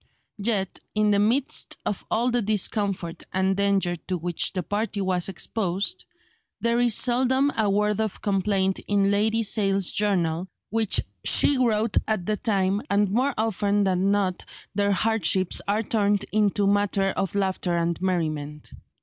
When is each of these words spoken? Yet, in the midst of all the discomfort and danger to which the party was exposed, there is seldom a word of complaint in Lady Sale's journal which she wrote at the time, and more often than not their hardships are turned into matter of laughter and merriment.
Yet, 0.41 0.79
in 0.95 1.11
the 1.11 1.19
midst 1.19 1.77
of 1.85 2.03
all 2.09 2.31
the 2.31 2.41
discomfort 2.41 3.21
and 3.31 3.55
danger 3.55 3.95
to 4.07 4.17
which 4.17 4.51
the 4.51 4.63
party 4.63 4.99
was 4.99 5.29
exposed, 5.29 6.05
there 6.59 6.79
is 6.79 6.95
seldom 6.95 7.51
a 7.55 7.69
word 7.69 7.99
of 8.01 8.19
complaint 8.19 8.79
in 8.87 9.11
Lady 9.11 9.43
Sale's 9.43 9.91
journal 9.91 10.47
which 10.71 11.01
she 11.23 11.59
wrote 11.59 11.97
at 12.07 12.25
the 12.25 12.35
time, 12.37 12.81
and 12.89 13.11
more 13.11 13.35
often 13.37 13.83
than 13.83 14.09
not 14.09 14.43
their 14.73 14.91
hardships 14.91 15.61
are 15.67 15.83
turned 15.83 16.25
into 16.31 16.65
matter 16.65 17.11
of 17.11 17.35
laughter 17.35 17.77
and 17.77 18.01
merriment. 18.01 18.71